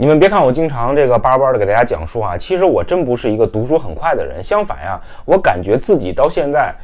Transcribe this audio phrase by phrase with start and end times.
[0.00, 6.74] 你们别看我经常这个巴拉巴的给大家讲述啊，其实我真不是一个读书很快的人，相反呀，我感觉自己到现在，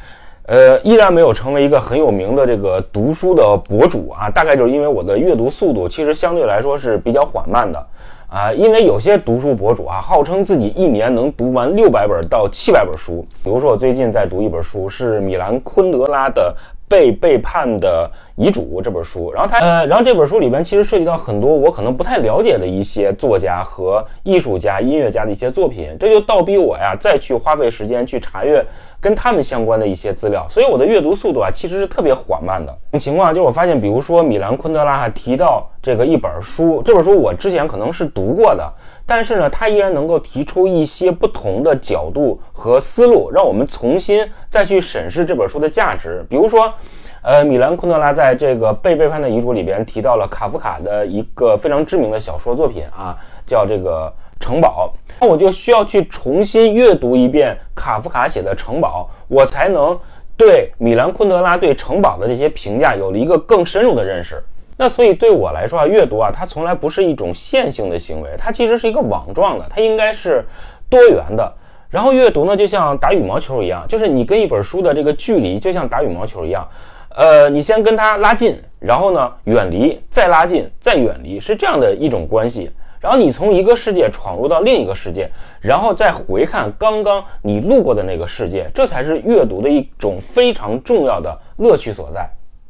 [0.42, 4.28] 呃，依然没有成为一个很有名的这个读书的博主啊。
[4.28, 7.82] 大概就是因为我的阅读速度其实相对来说是比较缓慢的
[8.28, 8.52] 啊。
[8.52, 13.26] 因为有些读书博主啊，号称自己一年能读完六百本到七百本书。
[13.42, 16.54] 比如说我最近在读一本书，是米兰昆德拉的。
[16.88, 28.64] 被背叛的遗嘱这本书，然后他呃，然后这本书里边其实涉及到很多我可能不太了解的一些作家和艺术家、音乐家的一些作品，这就倒逼我呀再去花费时间去查阅
[29.00, 32.98] 跟他们相关的一些资料，所以我的阅读速度啊其实是特别缓慢的。
[32.98, 38.72] 情况就是我发现，比如说米兰昆德拉哈提到这个一本书，这本书我之前可能是读过的。
[39.08, 46.26] 但是呢，他依然能够提出一些不同的角度和思路，让我们重新再去审视这本书的价值。
[46.28, 46.74] 比如说，
[47.22, 54.12] 呃，米兰昆德拉在这个被背叛的遗嘱里边提到了卡夫卡的一个非常知名的小说作品啊，叫这个
[54.44, 54.92] 《城堡》。
[55.20, 59.96] 那我就需要去重新阅读一遍卡夫卡写的《城堡》，我才能
[60.36, 64.42] 对米兰昆德拉对《城堡》的这些评价有了一个更深入的认识。
[64.76, 70.44] 那所以对我来说啊，阅读啊，它从来不是一种线性的行为，它其实是一个网状的，它应该是
[70.90, 71.52] 多元的。
[71.88, 76.68] 然后阅读呢，就像打羽毛球一样，就是你跟一本书的这个距离，就像打羽毛球一样，
[77.14, 82.70] 呃，你先跟它拉近，然后呢远离，再拉近，再远离，是这样的一种关系。
[83.00, 92.28] 然后你从一个世界闯入到另一个世界，然后再回看刚刚你路过的那个世界，这才是阅读的一种非常重要的乐趣所在。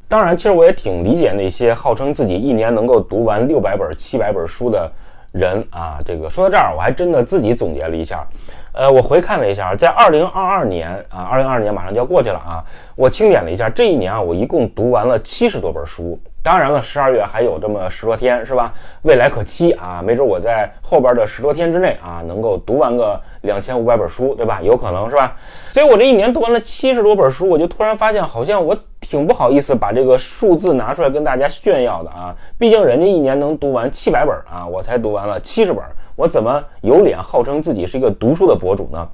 [0.09, 4.91] 当然，其实我也挺理解那些号称自己一年能够读完六百本、七百本书的
[5.33, 5.99] 人啊。
[6.05, 8.25] 这个说到这儿，我还真的自己总结了一下。
[8.73, 12.63] 呃，我回看了一下，在二零二二年啊，二零二二年马上就要过去了啊，
[12.95, 16.19] 我清点了一下，这一年啊，我一共读完了七十多本书。
[16.47, 18.73] 当然了，十二月还有这么十多天，是吧？
[19.03, 24.61] 未来可期啊，没准我在后边的十多天之内啊，能够读完个两千五百本书，对吧？
[24.63, 25.35] 有可能是吧？
[25.73, 32.33] 所以我这一年读完了七十多本书，我就突然发现，好像我挺不好意思把这个数字拿出来跟大家炫耀的啊。
[32.57, 35.83] 毕竟人家一年能读完七百本啊，我才读完了七十本，
[36.15, 39.09] 我怎么有脸号称自己是一个读书的博主呢？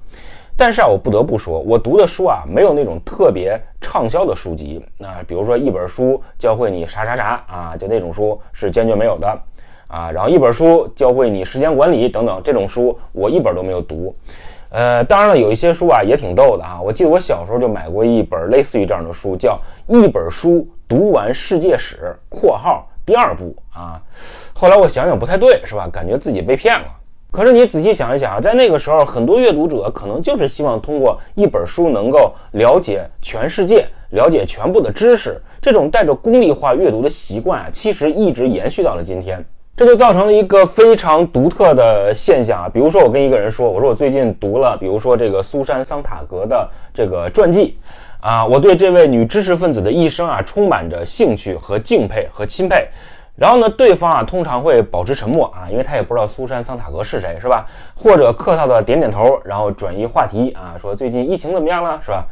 [0.64, 4.80] 但是啊，我不得不说，我读的书啊，没有那种特别畅销的书籍。
[4.96, 9.26] 那比如说一本书教会你啥啥啥啊，就那种书是坚决没有的
[9.88, 10.08] 啊。
[10.12, 14.14] 然后一本书教会你时间管理等等，这种书我一本都没有读。
[14.68, 16.80] 呃，当然了，有一些书啊也挺逗的啊。
[16.80, 19.58] 我记得我小时候就买过一本类似于这样的书，叫
[19.92, 24.00] 《一本书读完世界史》（括号第二部）啊。
[24.52, 25.88] 后来我想想不太对，是吧？
[25.92, 26.86] 感觉自己被骗了。
[27.32, 35.40] 可是你仔细想一想啊，在那个时候，很多阅读者可能就是希望通过一本书能够了解全世界，了解全部的知识。
[35.58, 39.42] 这种带着功利化阅读的习惯啊，其实一直延续到了今天。
[39.74, 42.68] 这就造成了一个非常独特的现象啊。
[42.68, 47.78] 比如说，我跟一个人说，我说我最近读了，比如说这个苏珊·桑塔格的这个传记，
[48.20, 52.86] 啊，我对这位女知识分子的一生啊，充满着兴趣和敬佩和钦佩。
[53.42, 57.66] 然后呢，对方啊通常会保持沉默啊，因为他也不知道苏珊·桑塔格是谁，是吧？
[57.96, 62.24] 或者客套的点点头，然后转移话题啊，说最近疫情怎么样了，是吧？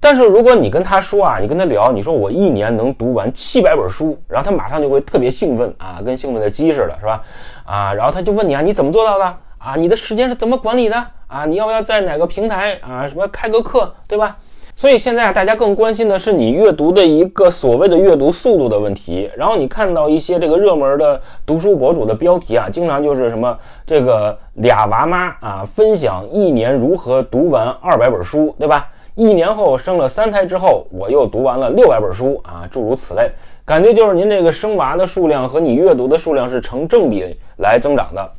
[0.00, 7.22] 但是如果你跟他说啊，你跟他聊，你说我一年能读完七百本书，然后他马上就会特别兴奋啊，跟兴奋的鸡似的，是吧？
[7.66, 9.24] 啊，然后他就问你啊，你怎么做到的
[9.58, 9.74] 啊？
[9.76, 10.96] 你的时间是怎么管理的
[11.26, 11.44] 啊？
[11.44, 13.06] 你要不要在哪个平台啊？
[13.06, 14.38] 什么开个课，对吧？
[14.78, 19.30] 所以现在，大家更关心的是你阅读的一个所谓的阅读速度的问题。
[19.34, 28.86] 然后你看到一些这个热门的读书博主的标题啊，经常就是什么这个俩娃妈啊，分享一年如何读完二百本书，对吧？
[29.14, 33.30] 一年后生了三胎之后，我又读完了六百本书啊，诸如此类，
[33.64, 38.30] 感觉就是您这个生娃的数量和你阅读的数量是成正比来增长的。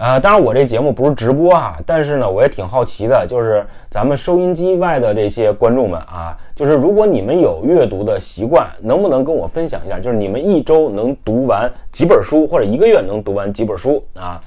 [0.00, 10.00] 呃，当然我这节目不是直播啊，但是呢，我也挺好奇的，就是咱们收音机外的这些观众们啊，就是如果你们有阅读的习惯，能不能跟我分享一下？
[10.00, 14.40] 就是你们一周能读完几本书，或者一个月能读完几本书啊？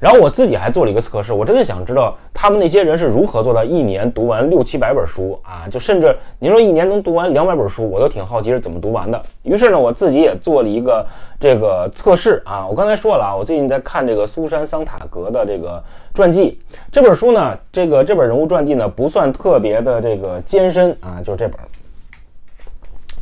[0.00, 5.68] 然后我自己还做了一个测试，我真的想知道他们那些人是如何做到一年读完六七百本书啊？
[5.70, 9.20] 就甚至您说一年能读完两百本书，我都挺好奇是怎么读完的。
[9.42, 11.06] 于是呢，我自己也做了一个
[11.38, 12.66] 这个测试啊。
[12.66, 15.82] 我刚才说了啊，我最近在看这个苏珊·桑塔格的这个
[16.14, 16.58] 传记。
[16.90, 21.58] 这本书呢，这个这本人物传记呢，不算特别的这个艰深啊，就是这本。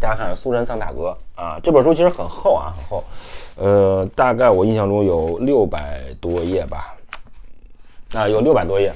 [0.09, 3.05] 大家看苏珊·桑塔格啊，这本书其实很厚啊，很厚。
[3.57, 6.95] 呃，大概我印象中有六百多页吧，
[8.15, 8.91] 啊，有六百多页。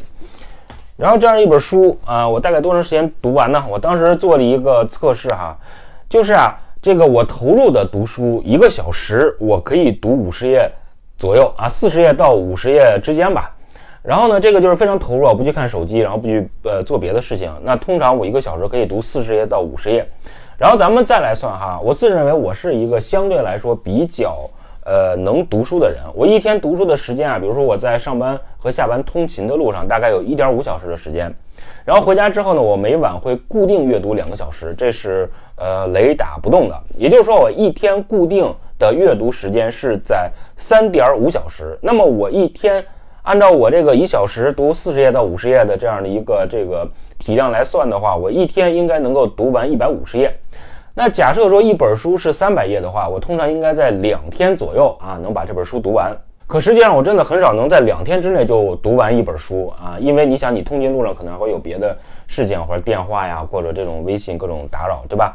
[0.96, 3.62] 然后这样一本书啊，我大概多长时间读完呢？
[3.68, 5.54] 我当时做了一个测试哈，
[6.08, 10.66] 就是啊，这个我投入的读书一个小时，我可以读五十页
[11.18, 13.54] 左右啊，四十页到五十页之间吧。
[14.02, 17.54] 然后呢，这个就是非常投入，不去看手机，然后不去呃做别的事情。
[17.62, 20.08] 那通常我一个小时可以读四十页到五十页。
[20.58, 24.48] 然后咱们再来算哈，我自认为我是一个相对来说比较
[24.84, 25.98] 呃能读书的人。
[26.14, 31.32] 我一天读书的时间啊，比如说我在上班和下班通勤的路上，大概有一点五小时的时间。
[31.84, 36.80] 然后回家之后呢，我每晚会固定阅读两个小时，这是呃雷打不动的。
[36.96, 41.78] 也就是说，我一天固定的阅读时间是在三点五小时。
[41.80, 42.84] 那么我一天
[43.22, 46.84] 按照我这个一小时读四十页到五十页的这样的一个这个
[47.18, 50.36] 体量来算的话，我一天应该能够读完一百五十页。
[50.94, 56.12] 那假设说一本书是三百页的话，我通常应该在两天左右啊能把这本书读完。
[56.48, 61.96] 可实际上我真的很少能在两天之内就读完一本书啊，因为你想，你通勤路上可能会有别的
[62.26, 65.34] 事情或者电话呀，或者这种微信各种打扰，对吧？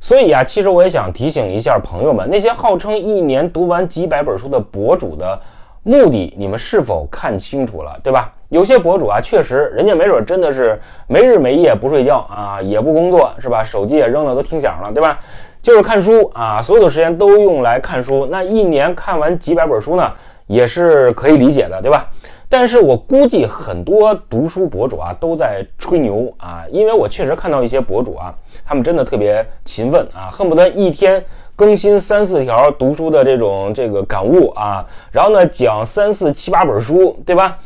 [0.00, 5.38] 所以啊，其实我也想提醒一下朋友们，那些号称一年读完几百本书的博主的
[5.86, 8.32] 目的，你们是否看清楚了，对吧？
[8.48, 13.62] 有些博主啊，确实人家没准真的是没日没夜不睡觉啊，也不工作，是吧？
[13.62, 15.20] 手机也扔了，都听响了，对吧？
[15.62, 18.26] 就是看书啊，所有的时间都用来看书。
[18.26, 20.12] 那一年看完几百本书呢，
[20.48, 22.08] 也是可以理解的，对吧？
[22.48, 28.34] 但是我估计很多读书博主啊都在吹牛啊，因为我确实看到一些博主啊，
[28.64, 31.24] 他们真的特别勤奋啊，恨不得一天
[31.56, 37.58] 更新三四条读书的这种这个感悟啊，然后呢讲三四七八本书，对吧？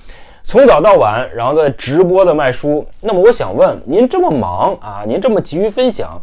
[0.44, 2.86] 从早到晚，然后在直播的卖书。
[3.00, 6.20] 那么我想问，您这么忙啊，您这么急于分享，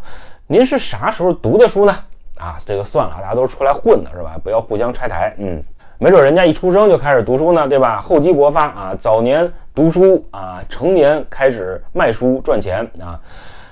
[0.47, 1.93] 您是啥时候读的书呢？
[2.37, 4.35] 啊，这个算了，大家都是出来混的，是吧？
[4.43, 5.33] 不要互相拆台。
[5.37, 5.63] 嗯，
[5.97, 8.01] 没准人家一出生就开始读书呢，对吧？
[8.01, 13.19] 厚积薄发啊，早年读书啊，成年开始卖书赚钱啊。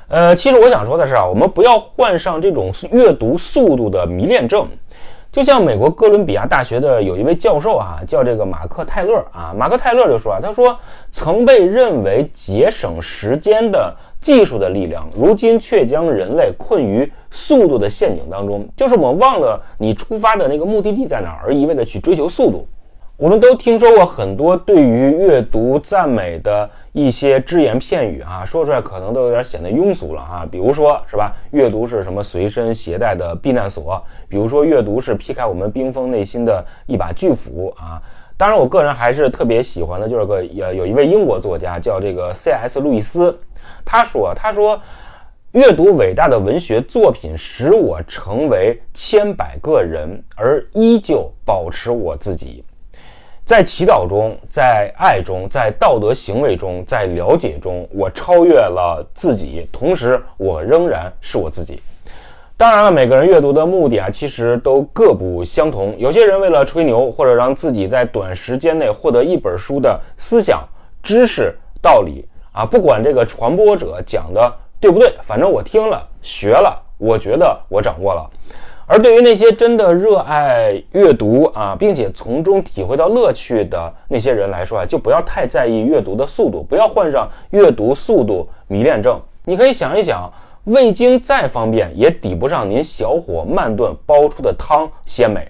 [0.08, 4.68] 呃，其实我想说的是啊，我们不要患上这种阅读速度的迷恋症。
[5.32, 10.78] 就像美国哥伦比亚大学的有一位教授啊，叫这个马克泰勒啊，马克泰勒就说啊，他说
[11.12, 18.66] 曾被认为节省时间的技术的力量，如今却将人类困于速度的陷阱当中。
[18.78, 22.66] 就是我们忘了你出发的那个目的地在哪儿，而一味的去追求速度。
[23.18, 30.46] 我们都听说过很多对于阅读赞美的一些只言片语啊，说出来可能都有点显得庸俗了啊。
[30.52, 34.04] 比如说是吧，阅读是什么随身携带的避难所？
[34.28, 38.02] 比如说阅读是劈开我们冰封内心的一把巨斧啊。
[38.36, 42.82] 当然，我个人还是特别喜欢的，就是个呃有一位英国作家叫这个 C.S.
[42.82, 43.40] 路易斯，
[43.86, 44.78] 他说他说，
[45.54, 52.62] 阅读伟大的文学作品使我成为千百个人，而依旧保持我自己。
[53.46, 61.80] 在祈祷中，在爱中，在道德行为中，在了解中，我超越了自己，同时我仍然是我自己。
[62.58, 65.94] 当然了，每个人阅读的目的啊，其实都各不相同。
[66.00, 70.68] 有些人为了吹牛，或者让自己在短时间内获得一本书的思想、
[71.04, 78.28] 知识、道理啊，不管这个传播者讲的对不对，反正我听了、学了，我觉得我掌握了。
[78.88, 89.20] 而对于那些真的热爱阅读啊，并且从中体会到乐趣的那些人来说啊，就不要太在意阅读的速度，不要患上阅读速度迷恋症。
[89.44, 90.32] 你可以想一想，
[90.66, 95.48] 味精再方便，也抵不上您小火慢炖煲出的汤鲜美。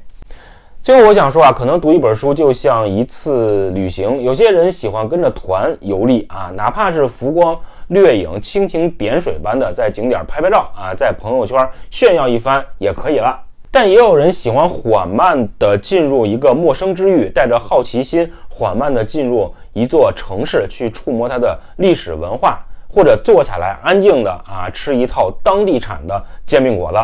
[0.86, 7.59] 最后我想说啊，可能读一本书就像一次旅行，有些人喜欢跟着团游历啊，哪怕是浮光。
[7.88, 11.57] 掠影、蜻蜓点水般的在景点拍拍照啊，在朋友圈
[11.90, 13.36] 炫耀一番也可以了。
[13.71, 26.98] 但也有人喜欢缓慢地进入一个陌生之域，带着好奇心，缓慢地进入一座城市，去触摸它的历史文化，或者坐下来安静的啊吃一套当地产的煎饼果子。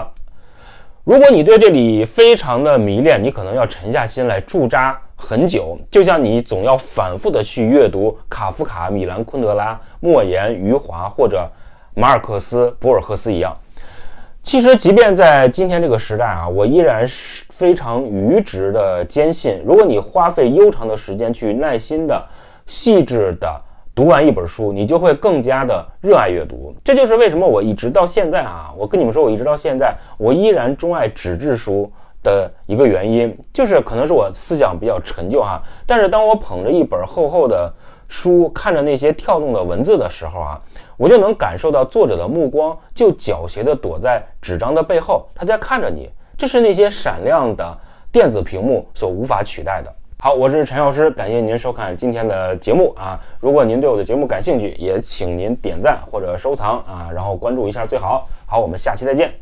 [1.04, 5.00] 如果你对这里非常的迷恋，你可能要沉下心来驻扎。
[5.16, 11.48] 很久，就像你总要反复的去阅读卡夫卡、米兰昆德拉、莫言、余华或者
[11.96, 13.56] 马尔克斯、博尔赫斯一样。
[14.42, 22.24] 其实，即便在今天这个时代啊，我依然是非常愚直的坚信，如果你花费悠长的时间去耐心的、
[22.66, 23.62] 细致的
[24.02, 26.74] 读完一本书，你就会更加的热爱阅读。
[26.84, 31.88] 这就是为什么我一直到现在啊，我跟你们说，我一直到现在，我依然钟爱纸质书。
[32.24, 37.72] 的一个原因就是可能是我思想比较陈旧哈，但是当我捧着一本厚厚的
[38.08, 40.62] 书，看着那些跳动的文字的时候啊，
[40.98, 47.78] 我就能感受到作者的目光就狡黠的躲在纸张的背后，他在看着你，这是那些闪亮的
[48.12, 49.92] 电子屏幕所无法取代的。
[50.24, 58.30] 好，我是陈老师，感谢您收看今天的节目啊，如果您对我的节目感兴趣，也请您点赞或者收藏啊，然后关注一下最好。
[58.46, 59.34] 好，我们下期再见。